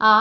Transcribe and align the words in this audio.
ಆ 0.00 0.14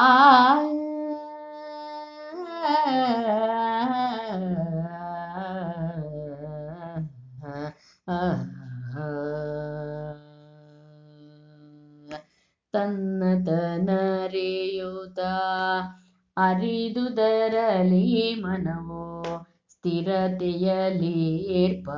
ಅರಿದು 16.38 16.38
ಅರಿದುದರಲಿ 16.38 18.36
ಮನವೋ 18.42 19.46
ಸ್ಥಿರತೆಯಲಿ 19.70 21.54
ಏರ್ಪ 21.54 21.90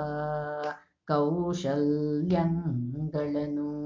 ಕೌಶಲ್ಯಗಳನ್ನು. 1.07 3.84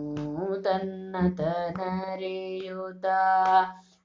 ತನ್ನತನರಿಯುತ 0.62 3.06